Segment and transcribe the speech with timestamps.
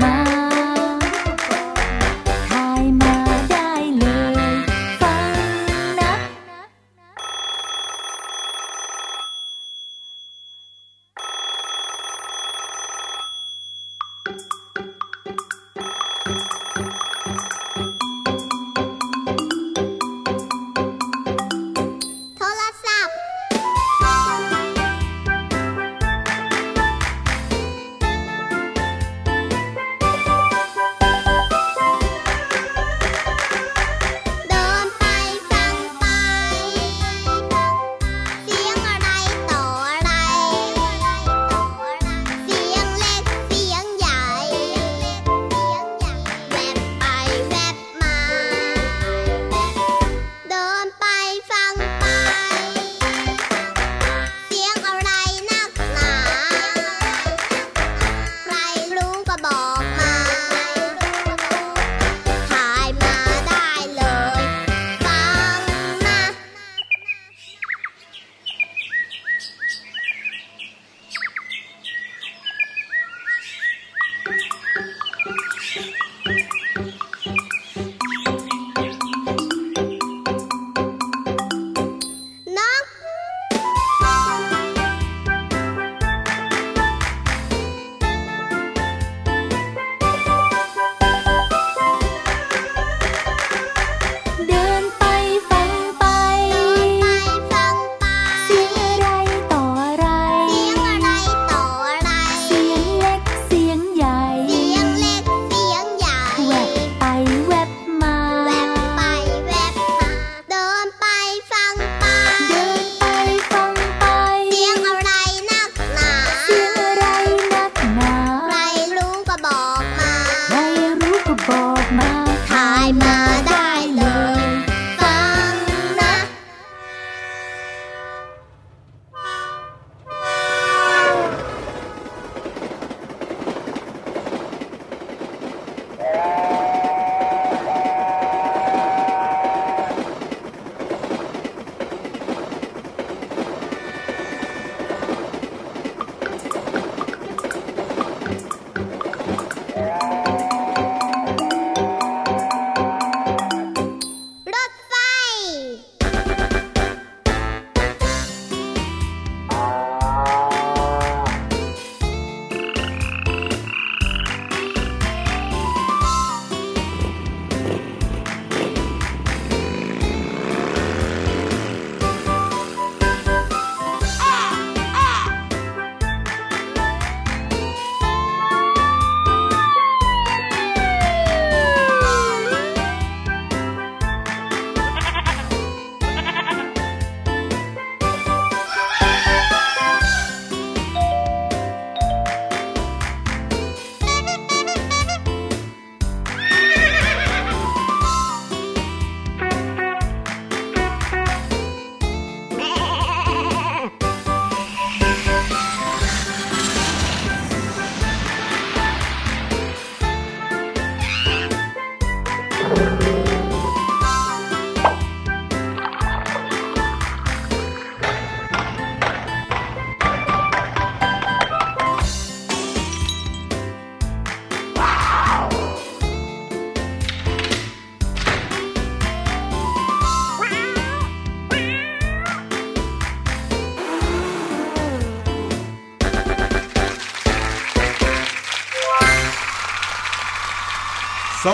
[0.00, 0.21] 吗？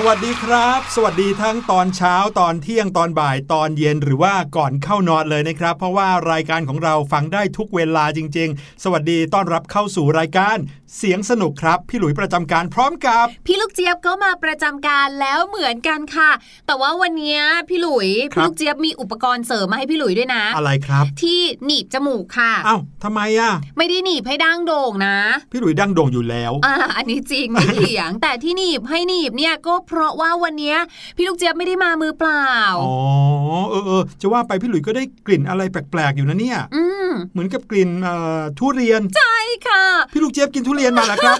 [0.06, 10.56] วัสดีครับ สวัสดีทั้งตอนเช้าตอนเที่ยงตอนบ่ายตอนเย็นหรือว่าก่อนเข้านอนเลยนะครับ เพราะว่ารายการของเราฟังได้ทุกเวลาจริง ๆ สวัสดีต้อนรับเข้าสู่รายการ
[10.96, 16.30] เสียงสนุกครับ พี่หลุยประจำการพร้อมกับ พี่ลูกเจี๊ยบก็มาประจำการแล้วเหมือนกันค่ะ
[16.66, 25.16] แต่ว่าวันนี้พี่หลุยครัพี่บลูกเจี๊ยบมีอุปกรณ์เสริมมาให้พี่หลุยด้วยนะ อะไรครับ ที่หนีบจมูกค่ะอ้าวทำไมอะ ไม่ได้หนีบให้ดั้งโด่งนะ
[25.52, 30.74] พี่หลุยดังโด่งอยู่แล้วอ่าอันนี้จริงไม่เถียงแต่ที่หนีบให้หนีบเนี่ยก็เพราะว่าวันนี้
[31.16, 32.48] พี่ลูกเจี๊ยบไม่ได้มามือเปล่า
[32.82, 32.96] อ๋อ
[33.70, 39.38] เออเออจะว่าไปพี่หลุยก็ได้กลิ่นอะไรแปลกๆอยู่นะเนี่ยอืมเหมือนกับกลิ่นเอ่อทุเรียน ใช่
[39.68, 41.38] ค่ะ พี่ลูกเจี๊ยบกินทุเรียนมาแล้วครับ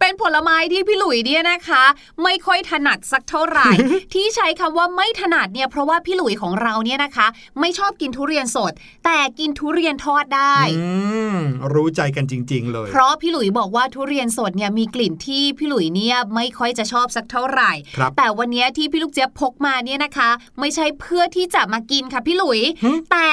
[0.00, 1.84] เป็นผลไม้ที่พี่หลุยเนี่ยนะคะ
[2.22, 3.68] ไม่ค่อยถนัดสักเท่าไหร่
[4.14, 7.26] ที่ใช้คำว่าไม่ถนัดเนี่ยเพราะว่าพี่หลุยของเราเนี่ยนะคะ
[7.60, 8.72] ไม่ชอบกินทุเรียนสด
[9.04, 10.86] แต่กินทุเรียนทอดได้อื
[11.34, 11.36] ม
[11.72, 17.75] รู้ใจกันจริง ๆ เลย เพราะพี่หลุยบอกว่าทุเรียนสดเนี่ยมีกลิ่นที่พี่หลุยเนี่ยไม่ค่อยจะชอบสักเท่าไหร่ครับ
[18.16, 20.30] แต่วันนี้ที่พี่ลูกเจี๊ยบพกมาเนี่ยนะคะ
[20.60, 23.30] ไม่ใช่เพื่อที่จะมากินค่ะพี่หลุยหึแต่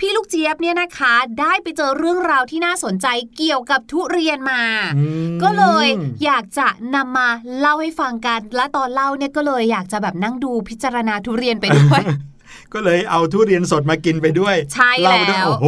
[0.00, 4.62] พี่ลูกเจี๊ยบเนี่ยนะคะ ได้ไปเจอเรื่องราวที่น่าสนใจเกี่ยวกับทุเรียนมา
[4.96, 5.86] อืมก็เลย
[6.24, 7.28] อยากจะนำมา
[7.58, 12.02] เล่าให้ฟังกัน และตอนเล่าเนี่ยก็เลยอยากจะแบบนั่งดูพิจารณาทุเรียนไปด้วย
[12.74, 15.66] ก็เลยเอาทุเรียนสดมากินไปด้วยใช่เล่าด้วยแล้วโอ้โห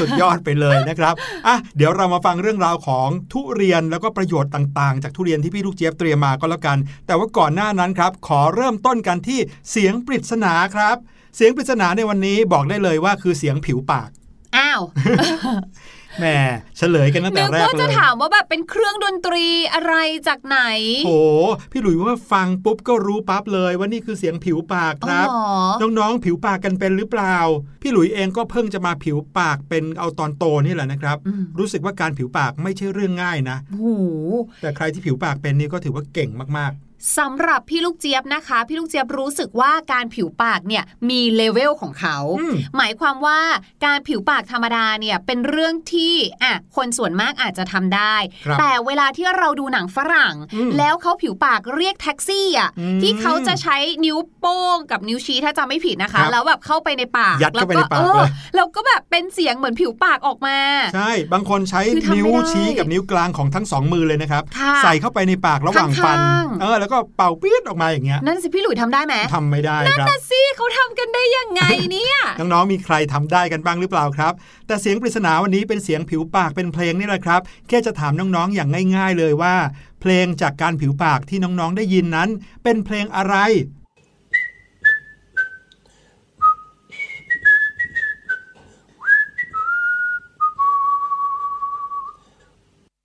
[0.00, 1.14] สุดยอดไปเลยนะครับ
[1.46, 9.40] อะเดี๋ยวเรามาฟังเรื่องราวของทุเรียนแล้วก็ประโยชน์ต่างๆ จากทุเรียนที่พี่ลูกเจี๊ยบเตรียมมาก็แล้วกัน แต่ว่าก่อนหน้านั้นครับ ขอเริ่มต้นกันที่
[9.70, 10.96] เสียงปริศนาครับ
[11.36, 14.10] เสียงปริศนาในวันนี้บอกได้เลยว่าคือเสียงผิวปาก
[14.56, 14.80] อ้าว
[16.20, 16.26] แหม
[16.78, 19.94] เฉลยกันตั้งแต่นึกแรกว่าเลจะยถามว่าแบบเป็นเครื่องดนตรีอะไร
[20.28, 20.60] จากไหน
[21.06, 25.40] โอ้โหพี่หลุยว่าฟังปุ๊บก็รู้ปั๊บเลยว่านี่คือเสียงผิวปากครับอ๋อ
[25.78, 27.36] เหรอน้องๆผิวปากกันเป็นหรือเปล่า
[27.82, 33.86] พี่หลุยเองก็เพิ่งจะมาผิวปากเป็นเอาตอนโตนี่แหละนะครับอืมรู้สึกว่าการผิวปากไม่ใช่เรื่องง่ายนะโอ้โห
[34.62, 36.72] แต่ใครที่ผิวปากเป็นนี่ก็ถือว่าเก่งมาก
[37.18, 43.40] สำหรับพี่ลูกเจี๊ยบนะคะ พี่ลูกเจี๊ยบรู้สึกว่าการผิวปากเนี่ยมีเลเวลของเขาอืมหมายความว่า
[43.86, 48.14] การผิวปากธรรมดาเนี่ยเป็นเรื่องที่อะคนส่วนมากอาจจะทำได้
[48.46, 74.32] ครับแต่เวลาที่เราดูหนังฝรั่งอืมแล้วเขาผิวปากเรียกแท็กซี่อะอืมที่เขาจะใช้นิ้วโป้งกับนิ้วชี้ถ้าจำไม่ผิดนะครัคะบแล้วแบบเข้าไปในปากยัดเข้าไปในปากแล้วเลยแล้วก็แบบเป็นเสียงเหมือนผิวปากออกมาๆใช่บางคนใช้คือทำไม่นิ้วได้ชี้กับนิ้วกลางของทั้งสองมือเลยนะครับค่ะใส่เข้าไปในปากระหว่างฟันข้างๆเออแล้วก็เป่าปี๊ดออกมาอย่างเงี้ยนั่นสิพี่หลุยทำได้ไหมทำไม่ได้ครับนั่นสิเขาทำกันได้ยังไงเนี่ยน้องๆมีใครทำได้กันบ้างหรือเปล่าครับ
[74.66, 79.54] แต่เสียงปริศนาวันนี้เป็นเสียงผิวปากเป็นเพลงนี่แหละครับแค่จะถามน้องๆอย่างง่าย ๆ เลยว่า
[80.00, 82.28] เพลงจากการผิวปากที่น้องๆได้ยินนั้น
[82.62, 83.36] เป็นเพลงอะไร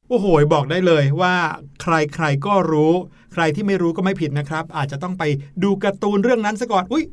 [0.09, 1.36] โอ้โห บอกได้เลยว่า
[1.81, 2.94] ใครๆก็รู้
[3.33, 5.24] ใครที่ไม่รู้ก็ไม่ผิดนะครับ อาจจะต้องไป
[5.63, 7.06] ดูการ์ตูนเรื่องนั้นซะก่อนอุ้ย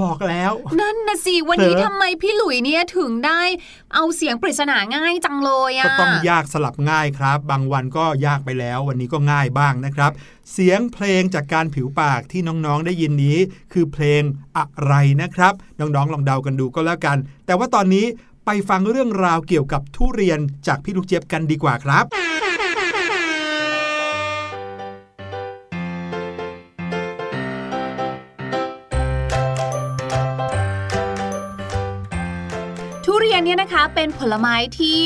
[0.00, 3.42] บอกแล้ว นั่นนะสิวันนี้เผลอทำไมพี่หลุยเนี่ยถึงได้
[3.94, 10.12] เอาเสียงปริศนาง่ายจังเลยอะก็ต้องยากสลับง่ายครับ บางวันก็ยากไปแล้ว วันนี้ก็ง่ายบ้างนะครับ
[10.52, 13.38] เสียงเพลงจากการผิวปากที่น้องๆได้ยินนี้
[13.72, 14.22] คือเพลง
[14.58, 18.06] อะไรนะครับ น้องๆลองเดากันดูก็แล้วกัน แต่ว่าตอนนี้
[18.46, 22.04] ไปฟังเรื่องราวเกี่ยวกับทุเรียนจากพี่ลูกเจี๊ยบกันดีกว่าครับ
[33.44, 35.02] เรียนเนี่ยนะคะเป็นผลไม้ที่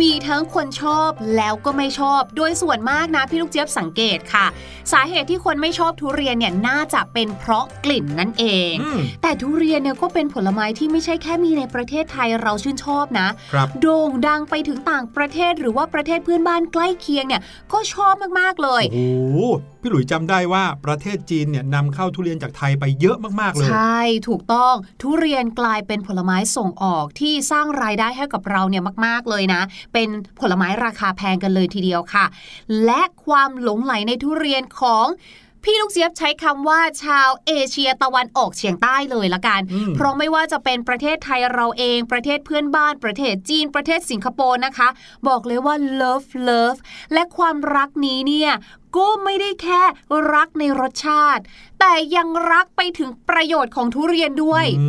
[0.00, 4.46] มีทั้งคนชอบแล้วก็ไม่ชอบ โดยส่วนมากนะพี่ลูกเจี๊ยบสังเกตค่ะ
[4.92, 19.38] สาเหตุที่คนไม่ชอบทุเรียนเนี่ยน่าจะเป็นเพราะกลิ่นนั่นเองอืมแต่ทุเรียนเนี่ยก็เป็นผลไม้ที่ไม่ใช่แค่มีในประเทศไทยเราชื่นชอบนะครับโด่งดังไปถึงต่างประเทศหรือว่าประเทศเพื่อนบ้านใกล้เคียงเนี่ยก็ชอบมากๆเลยโอ้โห
[19.80, 29.62] พี่หลุยจำได้ว่าประเทศจีนเนี่ยนำเข้าทุเรียนจากไทยไปเยอะมากๆเลย ใช่ถูกต้องทุเรียนกลายเป็นผลไม้ส่งออกที่สร้างรายได้ให้กับเราเนี่ยมาก ๆ เลยนะ
[29.92, 30.08] เป็น
[30.40, 32.24] ผลไม้ราคาแพงกันเลยทีเดียวค่ะ
[32.84, 35.06] และความหลงไหลในทุเรียนของ
[35.66, 44.88] พี่ลูกเจี๊ยบใช้คำว่าชาวเอเชียตะวันออกเฉียงใต้เลยละกันอืมเพราะไม่ว่าจะเป็นประเทศไทยเราเองประเทศเพื่อนบ้านประเทศจีนประเทศสิงคโปร์นะคะ
[45.28, 46.78] บอกเลยว่า love love
[47.12, 48.50] และความรักนี้เนี่ย
[48.96, 49.82] ก็ไม่ได้แค่
[50.34, 51.42] รักในรสชาติ
[51.80, 54.88] แต่ยังรักไปถึงประโยชน์ของทุเรียนด้วยอื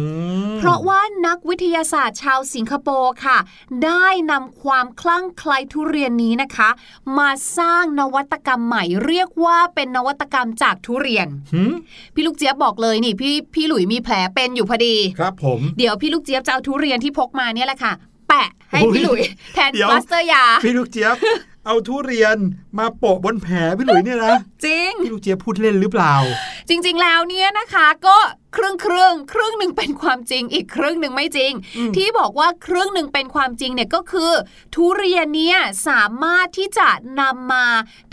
[0.49, 3.37] มเพราะว่านักวิทยาศาสตร์ชาวสิงคโปร์ค่ะ
[3.85, 6.69] ได้นำความคลั่งไคล้ทุเรียนนี้นะคะ
[7.17, 11.73] มาสร้างนวัตกรรมใหม่เรียกว่าเป็นนวัตกรรมจากทุเรียนหืม
[12.15, 17.93] พี่ลูกเจี๊ยบบอกเลยนี่พี่พี่หลุยมีแผลเป็นอยู่พอดีครับผมเดี๋ยวพี่ลูกเจี๊ยบจะเอาทุเรียนที่พกมาเนี่ยแหละค่ะ
[18.27, 19.21] แปะให้อุ๊ยพี่หลุย
[19.53, 21.15] แทนเดี๋ยวพลาสเตอร์ยาพี่ลูกเจี๊ยบ
[21.65, 22.37] เอาทุเรียน
[22.77, 26.13] มาโปะบนแผลพี่หลุยเนี่ยนะจริงพี่ลูกเจี๊ยบพูดเล่นหรือเปล่า
[26.69, 28.17] จริง ๆ แล้วเนี่ยนะคะ ก็
[28.55, 34.31] ครึ่งครึ่งครึ่งหนึ่งเป็นความจริง อีกครึ่งหนึ่งไม่จริงอืมที่บอกว่าครึ่งหนึ่งเป็นความจริงเนี่ยก็คือ
[34.75, 37.65] ทุเรียนเนี่ยสามารถที่จะนำมา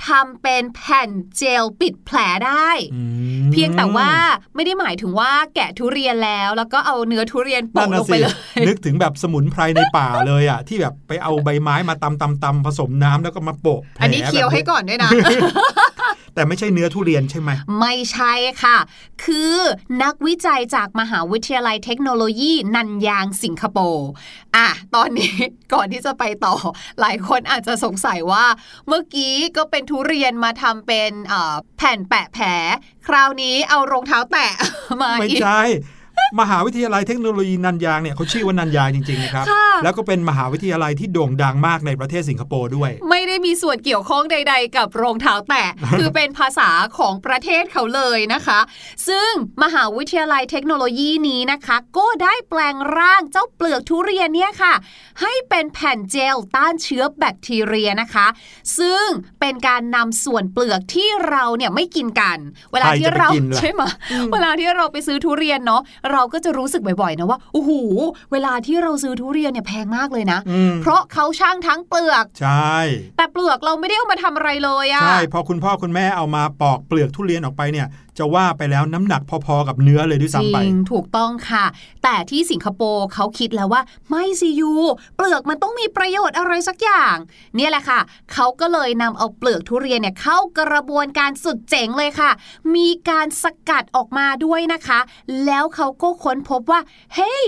[0.06, 3.02] ทำเป็นแผ่นเจลปิดแผลได้อื
[3.47, 4.11] มเพียงแต่ว่า
[4.54, 8.35] ไม่ได้หมายถึงว่าแกะทุเรียนแล้ว แล้วก็เอาเนื้อทุเรียนนั่โปะนลน่ะงไปสิเลย
[8.68, 15.11] นึกถึงแบบสมุนไพรในป่าเลยอะที่แบบไปเอาใบไม้มาตำตำตำผสมน้ำแล้วก็มาโปะแผลอันนี้เคี้ยวให้แบบก่อนด้วยนะ
[16.34, 18.32] แต่ไม่ใช่เนื้อทุเรียนใช่ไหม ไม่ใช่
[18.62, 18.78] ค่ะ
[19.25, 19.56] คือ
[20.02, 24.08] นักวิจัยจากมหาวิทยาลัยเทคโนโลยีนันยางสิงคโปร์
[24.56, 25.34] อะตอนนี้
[25.75, 26.54] ก่อนที่จะไปต่อ
[27.00, 28.44] หลายคนอาจจะสงสัยว่า
[28.88, 32.46] เมื่อกี้ก็เป็นทุเรียนมาทำเป็นเอ่อแผ่นแปะแผล
[33.06, 34.52] คราวนี้เอารองเท้าแตะ
[35.02, 35.62] มาไม่อีกใช่
[36.40, 45.64] มหาวิทยาลัยเทคโนโลยีนันยางเนี่ยเขาชื่อว่านันยางจริงๆนะครับค่ะแล้วก็เป็นมหาวิทยาลัยที่โด่งดังมากในประเทศสิงคโปร์ด้วย ไม่ได้มีส่วนเกี่ยวข้องใด ๆ กับรองเท้าแตะ
[45.99, 48.60] คือเป็นภาษาของประเทศเขาเลยนะคะ
[49.08, 49.30] ซึ่ง
[49.62, 54.75] มหาวิทยาลัยเทคโนโลยีนี้นะคะ ก็ได้แปลงร่างเจ้าเปลือกทุเรียนเนี่ยค่ะ
[55.20, 58.26] ให้เป็นแผ่นเจลต้านเชื้อแบคทีเรียนะคะ
[58.78, 59.04] ซึ่ง
[59.40, 62.38] เป็นการนำส่วนเปลือกที่เราเนี่ยไม่กินกัน
[62.72, 63.82] เวลาที่เราใครจะไปกินล่ะใช่ไหม
[64.32, 65.82] เวลาที่เราไปซื้อทุเรียนเนาะ
[66.12, 67.70] เราก็จะรู้สึกบ่อยๆนะว่าโอ้โห
[68.32, 72.76] เวลาที่เราซื้อทุเรียนเนี่ยแพงมากเลยนะอืมเพราะเขาช่างทั้งเปลือก ใช่
[73.16, 77.86] แต่เปลือกเราไม่ได้เอามาทำอะไรเลยอะใช่พอคุณพ่อคุณแม่เอามาปอกเปลือกทุเรียนออกไปเนี่ย
[78.20, 81.64] จะว่าไปแล้วน้ำหนักพอๆกับเนื้อเลยด้วยซ้ำไปริงถูกต้องค่ะ
[82.02, 84.72] แต่ที่สิงคโปร์เขาคิดแล้วว่าไม่สิยู
[85.16, 87.16] เปลือกมันต้องมีประโยชน์อะไรสักอย่าง
[87.56, 88.00] เนี่ยแหละค่ะ
[88.32, 92.30] เขาก็เลยนำเอาเปลือกทุเรียนเนี่ยเข้ากระบวนการสุดเจ๋งเลยค่ะ
[92.74, 95.00] มีการสกัดออกมาด้วยนะคะ
[95.46, 96.80] แล้วเขาก็ค้นพบว่า
[97.14, 97.44] เฮ้ย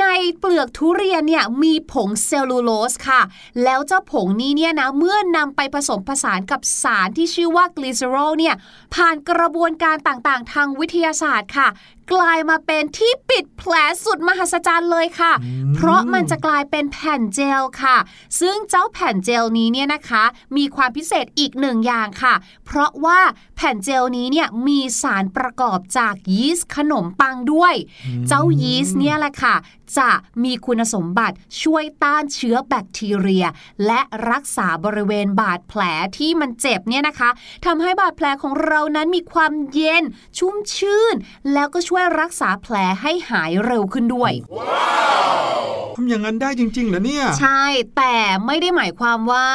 [0.00, 0.06] ใน
[0.38, 3.20] เปลือกทุเรียนเนี่ยมีผงเซลลูโลสค่ะ
[3.64, 8.54] แล้วเจ้าผงนี้เนี่ยนะเมื่อนำไปผสมผสานกับสารที่ชื่อว่ากลีเซอรอลเนี่ย
[8.94, 11.68] ผ่านกระบวนการการต่างๆ ทางวิทยาศาสตร์ค่ะ
[12.12, 13.72] กลายมาเป็นที่ปิดแผล
[14.04, 17.96] สุดมหัศจรรย์เลยค่ะอืมเพราะมันจะกลายเป็นแผ่นเจลค่ะ
[18.40, 20.24] ซึ่งเจ้าแผ่นเจลนี้เนี่ยนะคะ
[20.56, 22.34] มีความพิเศษอีกหนึ่งอย่างค่ะ
[22.66, 23.20] เพราะว่า
[23.56, 27.74] แผ่นเจลนี้เนี่ยมีสารประกอบจากยีสต์ขนมปังด้วย
[28.28, 29.56] เจ้ายีสต์เนี่ยแหละค่ะ
[29.98, 30.10] จะ
[30.44, 33.46] มีคุณสมบัติช่วยต้านเชื้อแบคทีเรีย
[33.86, 35.80] และรักษาบริเวณบาดแผล
[36.18, 37.30] ที่มันเจ็บเนี่ยนะคะ
[37.64, 40.02] ทำให้บาดแผลของเรานั้นมีความเย็น
[40.38, 41.14] ชุ่มชื่น
[41.52, 44.32] แล้วก็ช่วยรักษาแผลให้หายเร็วขึ้นด้วย
[45.96, 47.64] ทำอย่างนั้นได้จริงๆเหรอเนี่ย ใช่
[47.96, 49.48] แต่ไม่ได้หมายความว่า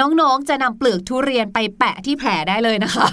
[0.00, 3.06] น้องๆจะนำเปลือกทุเรียนไปแปะที่แผลได้เลยนะคะ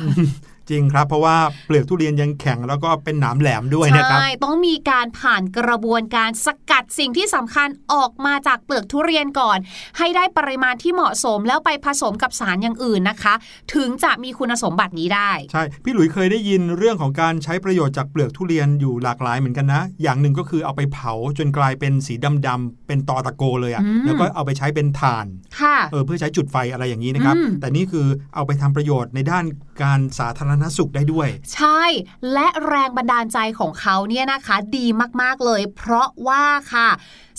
[0.71, 9.57] จริงครับ เพราะว่าเปลือกทุเรียนยังแข็งแล้วก็เป็นหนามแหลมด้วยนะครับใช่ต้องมีการผ่านกระบวนการสกัดสิ่งที่สำคัญออกมาจากเปลือกทุเรียนก่อน
[9.97, 13.33] ให้ได้ปริมาณที่เหมาะสมแล้วไปผสมกับสารอย่างอื่นนะคะ
[13.73, 22.13] ถึงจะมีคุณสมบัตินี้ได้ใช่พี่หลุยเคยได้ยินเรื่องของการใช้ประโยชน์จากเปลือกทุเรียนอยู่หลากหลายเหมือนกันนะ อย่างหนึ่งก็คือเอาไปเผาจนกลายเป็นสี
[22.47, 25.25] ดำๆเป็นตอตะโกเลยอะอืมแล้วก็เอาไปใช้เป็นถ่าน
[25.59, 29.45] ค่ะเออเพื่อใช้จุดไฟอะไรอย่างนี้นะครับอืมแต่นี่คือเอาไปทำประโยชน์ในด้าน
[29.83, 31.83] การสาธารณสุขได้ด้วย ใช่
[32.33, 34.85] และแรงบันดาลใจของเขาเนี่ยนะคะดี
[35.21, 36.89] มากๆเลย เพราะว่าค่ะ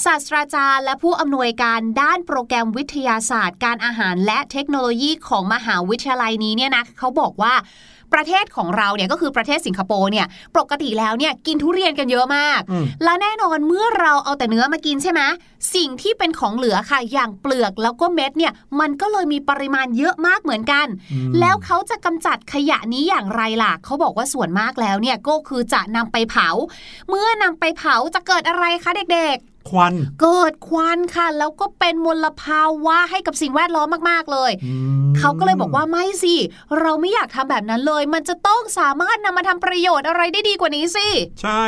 [0.04, 7.54] ศาสตราจารย์และผู้อำนวยการด้านโปรแกรมวิทยาศาสตร์ การอาหารและเทคโนโลยีของมหาวิทยาลัยนี้เนี่ยนะเขาบอกว่า
[8.14, 10.26] ประเทศของเราเนี่ยก็คือประเทศสิงคโปร์เนี่ย
[10.56, 15.20] ปกติแล้วเนี่ยกินทุเรียนกันเยอะมากอืมและแน่นอนเมื่อเราเอาแต่เนื้อมากินใช่ไหม
[15.74, 26.48] สิ่งที่เป็นของเหลือค่ะอย่างเปลือกแล้วก็เม็ดเนี่ยมันก็เลยมีปริมาณเยอะมากเหมือนกันอืมแล้วเขาจะกำจัดขยะนี้อย่างไรล่ะเขาบอกว่าส่วนมากแล้วเนี่ยก็คือจะนำไปเผา
[27.08, 29.38] เมื่อนำไปเผาจะเกิดอะไรคะเด็ก
[29.72, 34.74] ควันๆเกิดควันค่ะ แล้วก็เป็นมลภาวะให้กับสิ่งแวดล้อมมากๆเลยอื
[35.10, 36.34] มเขาก็เลยบอกว่าไม่สิ
[36.80, 41.08] เราไม่อยากทำแบบนั้นเลย มันจะต้องสามารถนำมาทำประโยชน์อะไรได้ดีกว่านี้สิ
[41.42, 41.64] ใช่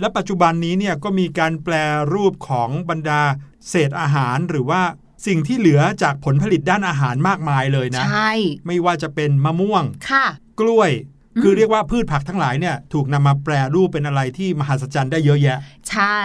[0.00, 1.74] และปัจจุบันนี้เนี่ยก็มีการแปล
[2.12, 3.22] รูปของบรรดา
[3.68, 4.82] เศษอาหารหรือว่า
[5.26, 8.32] สิ่งที่เหลือจากผลผลิตด้านอาหารมากมายเลยนะ ใช่
[8.66, 10.26] ไม่ว่าจะเป็นมะม่วง ค่ะ
[10.60, 15.58] กล้วยอืม คือเรียกว่าพืชผักทั้งหลายเนี่ยถูกนำมาแปรรูปเป็นอะไรที่มหัศจรรย์ได้เยอะแยะ
[15.90, 16.22] ใช่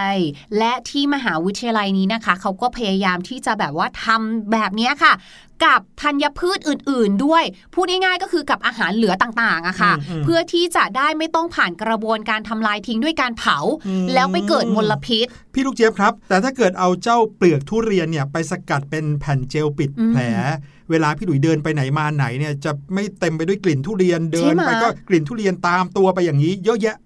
[0.58, 5.12] และที่มหาวิทยาลัยนี้นะคะ เขาก็พยายามที่จะแบบว่าทำแบบเนี้ยค่ะ
[5.64, 20.24] กับธัญพืชอื่น ๆ ด้วย พูดง่ายๆก็คือกับอาหารเหลือต่างๆอะค่ะอืมอืมเพื่อที่จะได้ไม่ต้องผ่านกระบวนการทำลายทิ้งด้วยการเผาอืมแล้วไปเกิดมลพิษ พี่ลูกเจี๊ยบครับ แต่ถ้าเกิดเอาเจ้าเปลือกทุเรียนเนี่ยไปสกัดเป็นแผ่นเจลปิดอืมแผล
[20.90, 26.96] เวลาพี่หลุยเดินไปไหนมาไหนเนี่ยจะไม่เต็มไปด้วยกลิ่นทุเรียนเดิใช่นไหมไปก็กลิ่นทุเรียนตามตัวไปอย่างนี้ เยอะแยะ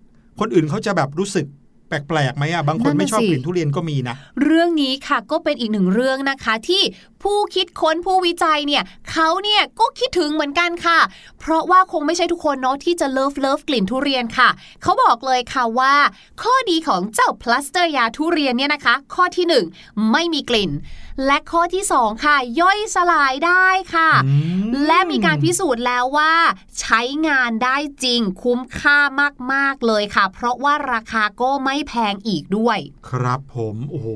[0.40, 1.46] คนอื่นเขาจะแบบรู้สึก
[1.88, 6.82] แปลกๆไหมอะบางคนนั่นน่ะไม่ชอบสิกลิ่นทุเรียนก็มีนะ เรื่องนี้ค่ะก็เป็นอีกหนึ่งเรื่องนะคะ ที่
[7.22, 10.98] ผู้คิดค้นผู้วิจัยเนี่ยเขาเนี่ยก็คิดถึงเหมือนกันค่ะ
[11.40, 14.48] เพราะว่าคงไม่ใช่ทุกคนเนาะที่จะ love love กลิ่นทุเรียนค่ะ
[14.82, 15.94] เขาบอกเลยค่ะว่า
[16.42, 19.64] ข้อดีของเจ้าพลาสเตอร์ยาทุเรียนเนี่ยนะคะ ข้อที่หนึ่ง
[20.12, 20.70] ไม่มีกลิ่น
[21.26, 24.56] และข้อที่สองค่ะ ย่อยสลายได้ค่ะอืม
[24.86, 26.34] และมีการพิสูจน์แล้วว่า
[26.80, 28.98] ใช้งานได้จริงคุ้มค่า
[29.52, 34.06] มาก ๆ เลยค่ะ เพราะว่าราคาก็ไม่แพงอีกด้วย ครับผมโอ้โห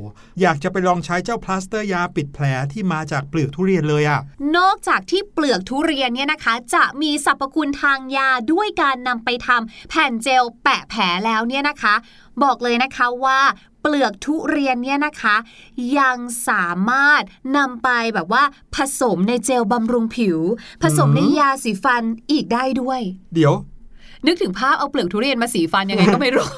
[0.41, 4.21] อยากจะไปลองใช้เจ้าพลาสเตอร์ยาปิดแผลที่มาจากเปลือกทุเรียนเลยอะ
[4.57, 11.95] นอกจากที่เปลือกทุเรียนเนี่ยนะคะ จะมีสรรพคุณทางยาด้วยการนำไปทำแผ่นเจลแปะแผลแล้วเนี่ยนะคะ
[12.43, 13.41] บอกเลยนะคะว่า
[13.81, 15.37] เปลือกทุเรียนเนี่ยนะคะ
[15.99, 16.19] ยัง
[16.49, 17.23] สามารถ
[17.57, 18.43] นำไปแบบว่า
[18.75, 20.39] ผสมในเจลบำรุงผิว
[20.83, 23.01] ผสมในยาสีฟันอีกได้ด้วย
[23.35, 23.55] เดี๋ยว
[24.27, 26.49] นึกถึงภาพเอาเปลือกทุเรียนมาสีฟันยังไงก็ไม่รู้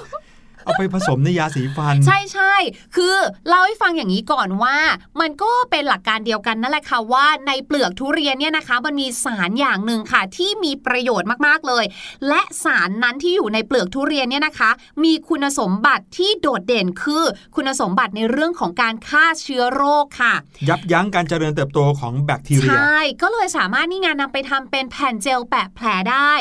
[0.64, 2.54] เอาไปผสมในยาสีฟัน ใช่ใช่
[2.96, 3.16] คือ
[3.48, 4.76] เล่าให้ฟังอย่างนี้ก่อนว่า
[5.20, 11.84] มันก็เป็นหลักการเดียวกันนั่นแหละค่ะว่าในเปลือกทุเรียนเนี่ยนะคะ มันมีสารอย่างหนึ่งค่ะ ที่มีประโยชน์มากๆเลย
[12.28, 14.70] และสารนั้นที่อยู่ในเปลือกทุเรียนเนี่ยนะคะ
[15.04, 17.24] มีคุณสมบัติที่โดดเด่นคือ
[17.56, 20.34] คุณสมบัติในเรื่องของการฆ่าเชื้อโรคค่ะ
[20.68, 26.32] ยับยั้งการเจริญเติบโตของแบคทีเรียใช่ก็เลยสามารถนี่งานนำไปทำเป็นแผ่นเจลแปะแผลได้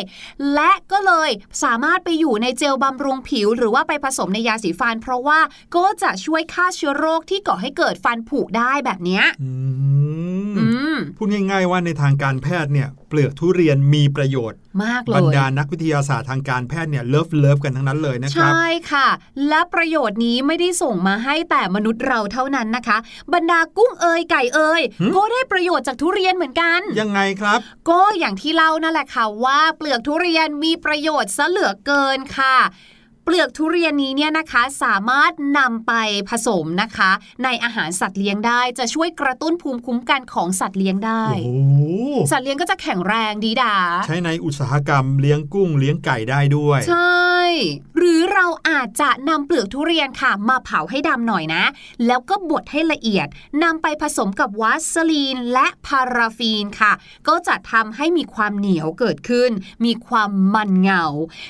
[0.53, 1.29] และก็เลย
[1.63, 5.39] สามารถไปอยู่ในเจลบำรุงผิวหรือว่าไปผสมในยาสีฟัน เพราะว่า
[5.75, 9.51] ก็จะช่วยฆ่าเชื้อโรคที่ก่อให้เกิดฟันผุได้แบบเนี้ยอื
[10.51, 19.07] มอืมพูดง่ายๆว่าในทางการแพทย์เนี่ย เปลือกทุเรียนมีประโยชน์มากเลยบรรดานักวิทยาศาสตร์ทางการแพทย์เนี่ย love love กันทั้งนั้นเลยนะครับ ใช่ค่ะ
[19.47, 22.97] และประโยชน์นี้ไม่ได้ส่งมาให้แต่มนุษย์เราเท่านั้นนะคะ
[23.33, 32.57] บรรดากุ้งเอยไก่เอยหึก็ได้ประโยชน์จากทุเรียนเหมือนกัน ยังไงครับ ก็อย่างที่เล่านั่นแหละค่ะว่าเปลือกทุเรียนมีประโยชน์ซะเหลือเกินค่ะ
[33.23, 35.93] เปลือกทุเรียนนี้เนี่ยนะคะสามารถนำไป
[36.29, 37.11] ผสมนะคะ
[37.43, 41.81] ในอาหารสัตว์เลี้ยงได้ จะช่วยกระตุ้นภูมิคุ้มกันของสัตว์เลี้ยงได้โอ้โห
[42.31, 43.75] สัตว์เลี้ยงก็จะแข็งแรงดีดา
[44.05, 47.31] ใช้ในอุตสาหกรรมเลี้ยงกุ้งเลี้ยงไก่ได้ด้วย ใช่
[47.97, 51.63] หรือเราอาจจะนำเปลือกทุเรียนค่ะ มาเผาให้ดำหน่อยนะ
[52.07, 53.27] แล้วก็บดให้ละเอียด
[53.63, 56.93] นำไปผสมกับวัสลีนและพาราฟีนค่ะ
[57.27, 59.51] ก็จะทำให้มีความเหนียวเกิดขึ้น
[59.85, 61.05] มีความมันเงา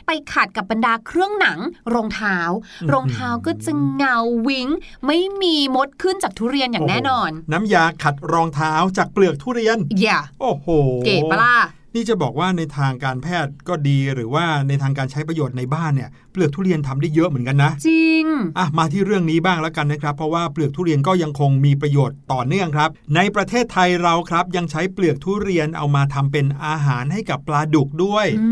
[0.07, 1.59] ไปขัดกับบรรดาเครื่องหนัง
[1.93, 2.37] รองเท้า
[2.81, 4.67] อืมรองเท้าก็จะเงาวิง
[5.05, 10.67] ไม่มีมดขึ้นจากทุเรียนอย่างแน่นอนโโหน้ำยาขัดรองเท้าจากเปลือกทุเรียนอย่าโอ้โห
[11.05, 11.55] เก๋ปะล่ะ
[11.95, 18.25] นี่จะบอกว่าในทางการแพทย์ก็ดีหรือว่าในทางการใช้ประโยชน์ในบ้านเนี่ยเปลือกทุเรียนทำได้เยอะเหมือนกันนะ จริง
[18.57, 28.47] อะมาที่เรื่องนี้บ้างแล้วกันนะครับ เพราะว่าเปลือกทุเรียนก็ยังคงมีประโยชน์ต่อเนื่องครับ ในประเทศไทยเราครับ ยังใช้เปลือกทุเรียนเอามาทำเป็นอาหารให้กับปลาดุกด้วยอื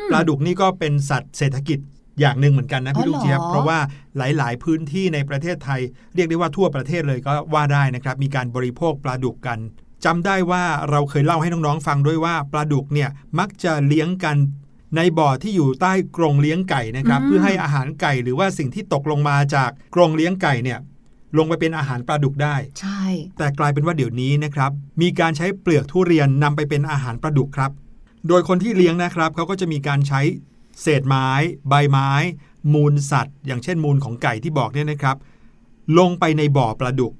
[0.00, 1.78] มปลาดุกนี่ก็เป็นสัตว์เศรษฐกิจ
[2.20, 3.78] อย่างหนึ่งเหมือนกันนะอ๋พี่อลูกเจี๊ยบเหรอเพราะว่า
[4.18, 5.80] หลาย ๆ พื้นที่ในประเทศไทย
[6.14, 9.58] เรียกได้ว่าทั่วประเทศเลยก็ว่าได้นะครับมีการบริโภคปลาดุกกัน
[10.04, 14.36] จำได้ว่าเราเคยเล่าให้น้อง ๆ ฟังด้วยว่าปลาดุกเนี่ยมักจะเลี้ยงกัน
[14.96, 20.78] ในบ่อที่อยู่ใต้กรงเลี้ยงไก่นะครับ เพื่อให้อาหารไก่หรือว่าสิ่งที่ตกลงมาจากกรงเลี้ยงไก่เนี่ย
[21.38, 23.04] ลงไปเป็นอาหารปลาดุกได้ ใช่
[23.38, 24.70] แต่กลายเป็นว่าเดี๋ยวนี้นะครับ
[25.02, 27.70] มีการใช้เปลือกทุเรียนนำไปเป็นอาหารปลาดุกครับ
[28.28, 30.20] โดยคนที่เลี้ยงนะครับเขาก็จะมีการใช้
[30.82, 31.28] เศษไม้
[31.68, 32.10] ใบไม้
[32.74, 35.16] มูลสัตว์ อย่างเช่นมูลของไก่ที่บอกเนี่ยนะครับ
[35.98, 37.12] ลงไปในบ่อปลาดุก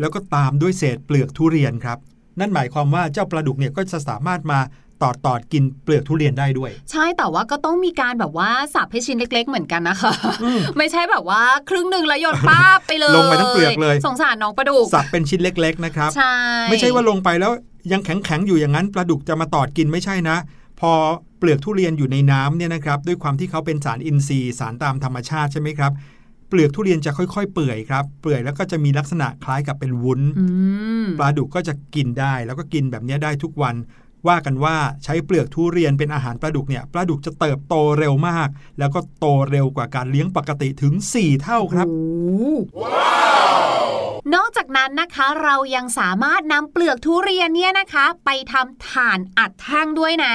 [0.00, 1.98] แล้วก็ตามด้วยเศษเปลือกทุเรียนครับ
[2.40, 4.60] นั่นหมายความว่าเจ้าปลาดุกเนี่ยก็จะสามารถมา
[5.02, 16.34] ตอดตอดๆกินเปลือกทุเรียนได้ด้วย ใช่แต่ว่าก็ต้องมีการแบบว่าสับให้ชิ้นเล็ก ๆ เหมือนกันนะคะอืมไม่ใช่แบบว่าครึ่งหนึ่งแล้วโยนป้าบไปเลย ลงไปทั้งเปลือกเลย สงสารน้องปลาดุกสับเป็นชิ้นเล็ก ๆ นะครับใช่
[16.70, 17.52] ไม่ใช่ว่าลงไปแล้ว
[17.92, 20.36] ยังแข็งๆอยู่อย่างนั้นปลาดุกจะมาตอดกินไม่ใช่นะ
[20.80, 20.92] พอ
[21.38, 25.92] เปลือกทุเรียนอยู่ในน้ำเนี่ยนะครับด้วยความที่เขาเป็นสารอินทรีย์สารตามธรรมชาติใช่ไหมครับ
[26.48, 30.44] เปลือกทุเรียนจะค่อยๆ เปื่อยครับ เปื่อยแล้วก็จะมีลักษณะคล้ายกับเป็นวุ้นอื
[31.04, 33.76] มปลาดุกก็จะกินได้ แล้วก็กินแบบนี้ได้ทุกวัน
[34.28, 42.90] ว่ากันว่าใช้เปลือกทุเรียนเป็นอาหารปลาดุกเนี่ยปลาดุกจะเติบโตเร็วมาก แล้วก็โตเร็วกว่าการเลี้ยงปกติถึง 4 เท่าครับโอ้
[44.34, 50.34] นอกจากนั้นนะคะเรายังสามารถนำเปลือกทุเรียนเนี่ยนะคะ ไปทำถ่านอัดแท่งด้วยนะ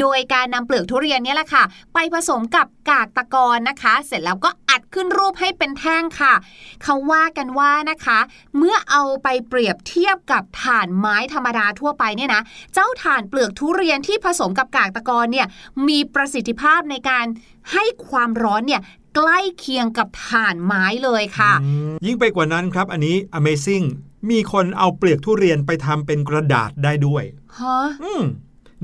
[0.00, 1.64] โดยการนำเปลือกทุเรียนเนี่ยแหละค่ะ
[1.94, 6.34] ไปผสมกับกากตะกอนนะคะ เสร็จแล้วก็อัดขึ้นรูปให้เป็นแท่งค่ะ
[6.82, 8.18] เขาว่ากันว่านะคะ
[8.58, 12.42] เมื่อเอาไปเปรียบเทียบกับถ่านไม้ธรรมดาทั่วไปเนี่ยนะ
[12.74, 15.46] เจ้าถ่านเปลือกทุเรียนที่ผสมกับกากตะกอนเนี่ย
[15.88, 17.26] มีประสิทธิภาพในการ
[17.72, 18.82] ให้ความร้อนเนี่ย
[19.16, 21.52] ใกล้เคียงกับถ่านไม้เลยค่ะ
[22.06, 23.86] ยิ่งไปกว่านั้นครับ อันนี้ Amazing
[24.30, 27.24] มีคนเอาเปลือกทุเรียนไปทำเป็นกระดาษได้ด้วย
[27.58, 28.22] ฮะอืม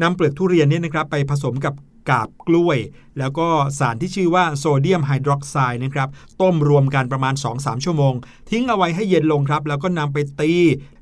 [0.03, 1.75] นำเปลือกทุเรียนเนี่ยนะครับไปผสมกับ
[2.11, 2.79] กาบกล้วย
[3.19, 3.49] แล้วก็
[3.79, 6.09] สารที่ชื่อว่าโซเดียมไฮดรอกไซด์นะครับ
[6.41, 8.15] ต้มรวมกันประมาณ 2-3 ชั่วโมง
[8.51, 10.53] ทิ้งเอาไว้ให้เย็นลงครับ แล้วก็นำไปตี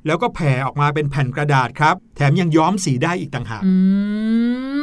[0.07, 3.73] แล้วก็แผ่ออกมาเป็นแผ่นกระดาษครับ แถมยังย้อมสีได้อีกต่างหากอื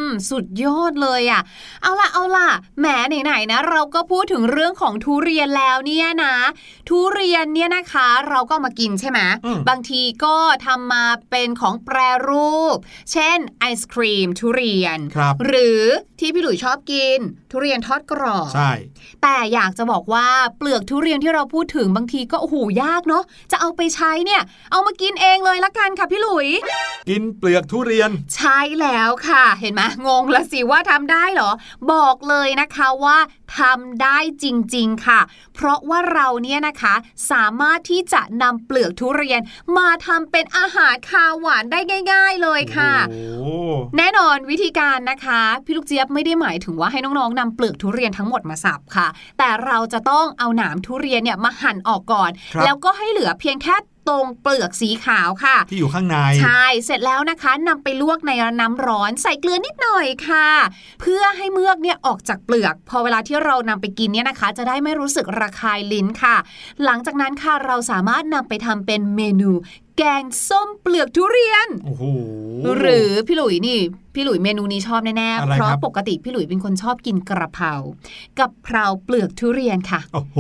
[0.08, 1.42] มสุดยอดเลยอะ่ะ
[1.82, 2.48] เอาล่ะ เอาล่ะ
[2.80, 2.86] แหม
[3.24, 6.34] ไหนๆนะ เราก็พูดถึงเรื่องของทุเรียนแล้วเนี่ยนะ
[6.88, 12.76] ทุเรียนเนี่ยนะคะ เราก็เอามากินใช่ไหมอืมบางทีก็ทำมาเป็นของแปรรูป
[13.12, 15.82] เช่นไอศครีมทุเรียนครับหรือ
[16.20, 18.70] ที่พี่หลุยชอบกินทุเรียนทอดกรอบใช่
[19.22, 26.48] แต่อยากจะบอกว่าเปลือกทุเรียนที่เราพูดถึงบางทีก็โอ้โหยากเนาะจะเอาไปใช้เนี่ย เอามากินเองเลยละกันค่ะพี่หลุย
[27.08, 31.50] กินเปลือกทุเรียน ใช่แล้วค่ะ เห็นไหมงงละสิว่าทำได้เหรอ
[31.92, 33.16] บอกเลยนะคะว่า
[33.58, 35.20] ทำได้จริง ๆ ค่ะ
[35.54, 36.94] เพราะว่าเราเนี่ยนะคะ
[37.30, 39.40] สามารถที่จะนำเปลือกทุเรียน
[39.78, 41.80] มาทำเป็นอาหารคาวหวานได้
[42.12, 53.74] ง่าย ๆ เลยค่ะโอ้โหแน่นอนวิธีการนะคะ พี่ลูกเจี๊ยบไม่ได้หมายถึงว่าให้น้องๆนำเปลือกทุเรียนทั้งหมดมาสับค่ะ แต่เราจะต้องเอาหนามทุเรียนเนี่ยมาหั่นออกก่อนครับแล้วก็ให้เหลือเพียงแค่
[54.08, 60.48] ตรงเปลือกสีขาวค่ะ ที่อยู่ข้างใน ใช่ เสร็จแล้วนะคะนำไปลวกในน้ำร้อนใส่เกลือนิดหน่อยค่ะ
[61.00, 66.36] เพื่อให้เมือกเนี่ยออกจากเปลือก พอเวลาที่เรานำไปกินเนี่ยนะคะ จะได้ไม่รู้สึกระคายลิ้นค่ะ
[66.84, 69.50] หลังจากนั้นค่ะเราสามารถนำไปทำเป็นเมนู
[69.98, 72.05] แกงส้มเปลือกทุเรียน โอ้โห
[72.78, 73.78] หรือพี่หลุยนี่
[74.14, 77.72] พี่หลุยเมนูนี้ชอบแน่ๆอะไรเพราะครับปกติพี่หลุยเป็นคนชอบกินกระเพรา
[78.38, 80.38] กับเพราเปลือกทุเรียนค่ะ โอ้โห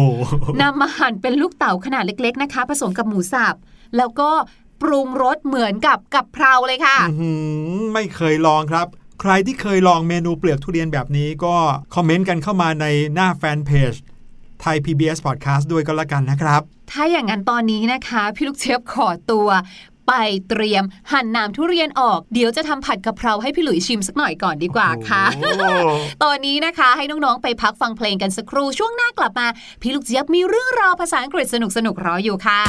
[0.62, 3.54] นำมาหั่นเป็นลูกเต๋าขนาดเล็ก ๆนะคะ ผสมกับหมูสับ
[3.96, 4.30] แล้วก็
[4.82, 7.32] ปรุงรสเหมือนกับกับเพราเลยค่ะอื้อหื
[7.78, 8.86] อไม่เคยลองครับ
[9.20, 11.54] ใครที่เคยลองเมนูเปลือกทุเรียนแบบนี้ก็
[11.94, 13.94] คอมเมนต์กันเข้ามาในหน้าแฟนเพจ
[14.62, 19.48] ไทย PBS Podcast ด้วยก็แล้วกันนะครับ ถ้าอย่างนั้นตอนนี้นะคะ พี่ลูกเชฟขอตัว
[20.08, 20.14] ไป
[20.48, 25.64] เตรียมหั่นน้ำทุเรียนออก เดี๋ยวจะทำผัดกะเพราให้พี่หลุยชิมสักหน่อยก่อนดีกว่าค่ะโอ้โห
[26.24, 29.46] ตอนนี้นะคะให้น้องๆไปพักฟังเพลงกันสักครู่ช่วงหน้ากลับมา
[29.82, 32.60] พี่ลูกเจี๊ยบมีเรื่องราวภาษาอังกฤษสนุกๆรออยู่ค่ะ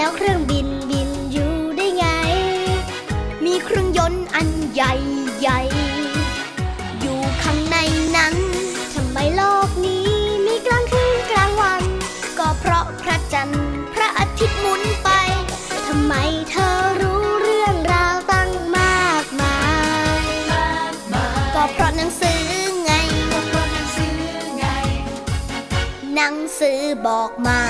[0.00, 2.06] แล้วเครื่องบินบินอยู่ได้ไง
[3.44, 4.92] มีเครื่องยนต์อันใหญ่
[5.40, 5.60] ใหญ่
[7.00, 7.76] อยู่ข้างใน
[8.16, 8.34] นั้น
[8.94, 10.08] ทำไมโลกนี้
[10.46, 11.82] มีกลางคืนกลางวัน
[12.38, 15.10] ก็เพราะพระจันทร์พระอาทิตย์หมุนไป
[15.86, 16.14] ทำไม
[16.50, 19.58] เธอรู้เรื่องราวตั้งมากมา
[20.22, 20.24] ย
[21.54, 22.42] ก็เพราะหนังสือ
[22.84, 22.92] ไง
[26.14, 27.60] หนังสือบอกมา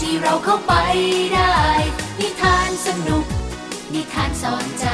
[0.00, 0.74] ที่เราเข้าไป
[1.34, 1.54] ได้
[2.20, 3.24] นิทานสนุก
[3.94, 4.86] นิทานสอนใจ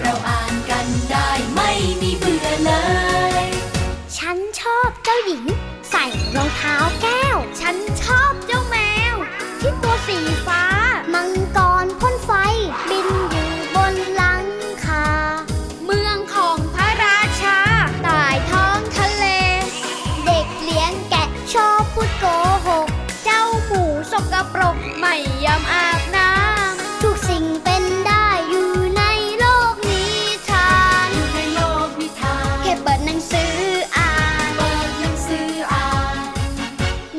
[0.00, 1.70] เราอ่านกันได้ไม่
[2.02, 2.72] มีเบื่อเล
[3.42, 3.44] ย
[4.18, 5.44] ฉันชอบเจ้าหญิง
[5.90, 6.04] ใส่
[6.36, 8.76] รองเท้าแก้ว ฉันชอบเจ้าแม
[9.14, 9.16] ว
[9.60, 10.62] ที่ตัวสีฟ้า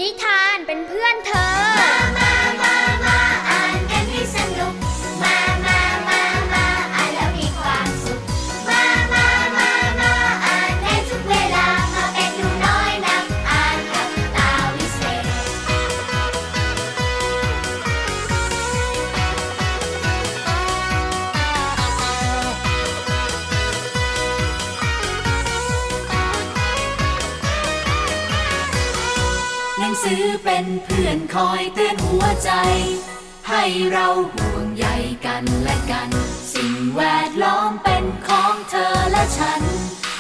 [0.02, 0.26] นิท
[31.36, 32.52] คอยเตือนหัวใจ
[33.50, 34.88] ให้เราห่วงใย
[35.26, 36.10] กันและกัน
[36.54, 39.62] สิ่งแวดล้อมเป็นของเธอและฉัน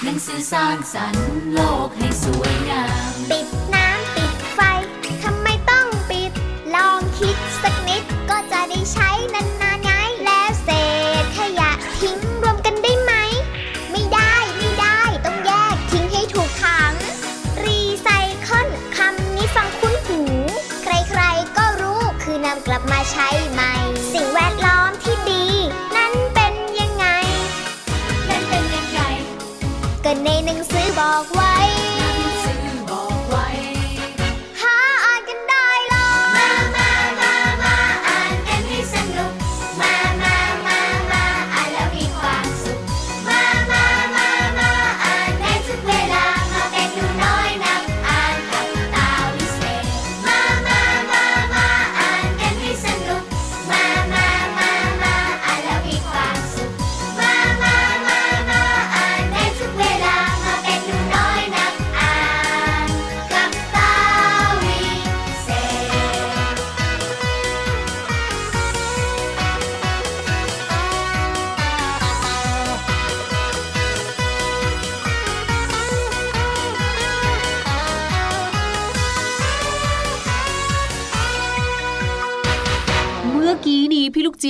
[0.03, 4.59] หนังสือสร้างสรรค์โลกให้สวยงาม ปิดน้ำปิดไฟ
[5.23, 6.31] ทำไมต้องปิด
[6.75, 9.66] ลองคิดสักนิดก็จะได้ใช้นานๆ
[30.97, 31.46] บอกไว้ห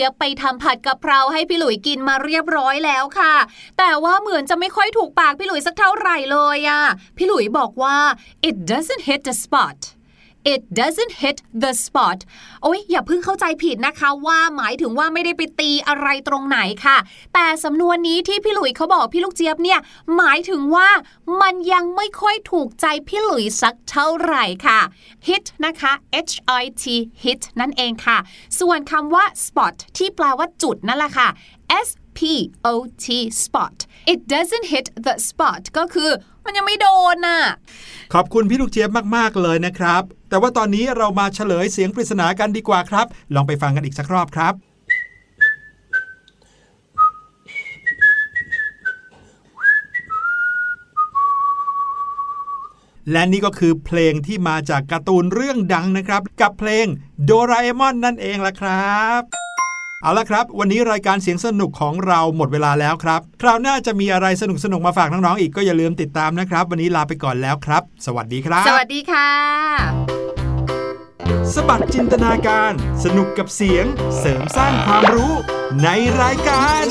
[0.08, 3.36] ยบไปทำผัดกะเพราให้พี่หลุยกินมาเรียบร้อยแล้วค่ะ
[3.78, 6.82] แต่ว่าเหมือนจะไม่ค่อยถูกปากพี่หลุยสักเท่าไหร่เลยอะ
[7.18, 7.98] พี่หลุยบอกว่า
[8.50, 9.80] it doesn't hit the spot
[10.54, 12.20] it doesn't hit the spot
[12.64, 16.98] โอ้ยอย่าเพิ่งเข้าใจผิดนะคะว่าหมายถึงว่าไม่ได้ไปตีอะไรตรงไหนค่ะ
[17.34, 19.80] แต่สำนวนนี้ที่พี่หลุยเขาบอกพี่ลูกเจี๊ยบเนี่ย
[20.18, 20.90] หมายถึงว่า
[21.42, 24.80] มันยังไม่ค่อยถูกใจพี่หลุยสักเท่าไหร่ค่ะ
[25.28, 25.92] hit นะคะ
[26.30, 26.86] h i t
[27.24, 28.18] hit นั่นเองค่ะ
[28.60, 31.28] ส่วนคำว่า spot ที่แปลว่าจุดนั่นแหละค่ะ
[31.86, 32.20] s p
[32.72, 32.74] o
[33.04, 33.08] t
[33.44, 33.78] spot
[34.12, 36.12] it doesn't hit the spot ก็คือ
[36.46, 37.40] มันยังไม่โดนน่ะ
[38.14, 44.54] ขอบคุณพี่ลูกเจี๊ยบมาก ๆ เลยนะครับ แต่ว่าตอนนี้เรามาเฉลยเสียงปริศนากันดีกว่าครับ ลองไปฟังกันอีกสักรอบครับ
[53.12, 56.86] และนี่ก็คือเพลงที่มาจากการ์ตูนเรื่องดังนะครับ กับเพลง
[57.24, 59.47] โดราเอมอนนั่นเองล่ะครับ
[60.04, 69.30] เอาละครับ วันนี้รายการเสียงสนุกของเราหมดเวลาแล้วครับ คราวหน้าจะมีอะไรสนุกๆมาฝากน้องๆอีกก็อย่าลืมติดตามนะครับ วันนี้ลาไปก่อนแล้วครับ สวัสดีครับ สวัสดีค่ะ
[71.54, 72.72] สบัดจินตนาการ
[73.04, 73.86] สนุกกับเสียง
[74.20, 75.34] เสริมสร้างความรู้
[75.84, 75.88] ใน
[76.22, 76.86] รายการ